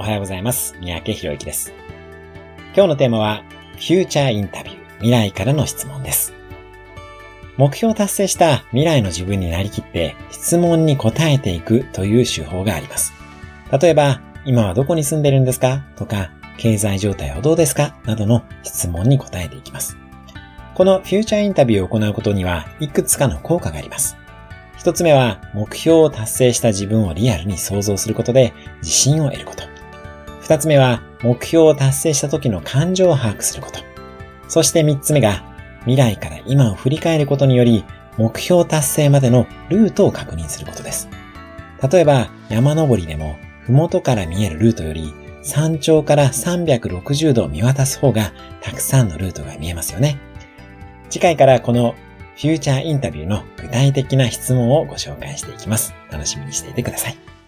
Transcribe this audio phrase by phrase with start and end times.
[0.00, 0.74] おはようございます。
[0.80, 1.74] 三宅博之です。
[2.74, 6.32] 今日のテーマは、フューチャーインタビュー、未来からの質問です。
[7.58, 13.12] 目標を達成した未来の自分になりきって質問に答えていくという手法があります。
[13.78, 15.84] 例えば、今はどこに住んでるんですか？
[15.96, 17.98] とか、経済状態はどうですか？
[18.06, 19.98] などの質問に答えていきます。
[20.74, 24.16] このフューチャーインタビューを行うことにはいくつかの効果があります。
[24.78, 29.68] 一つ目は、目標を達成した自分をリアルに想像することで自信を得ること。
[30.50, 33.78] 二つ目は、目標を達成した時の感情を把握すること。
[34.48, 35.44] そして三つ目が、
[35.82, 37.84] 未来から今を振り返ることにより、
[38.18, 41.08] 目標達成までのルートを確認することです。
[41.88, 43.36] 例えば、山登りでも、
[43.68, 50.18] 麓から見えるルートより、山頂から360度見渡す方が、たくさんのルートが見えますよね。
[51.10, 51.94] 次回からこの
[52.34, 55.94] フューチャーインタビューの具体的な質問をご紹介していきます。
[56.10, 57.39] 楽しみにしていてください。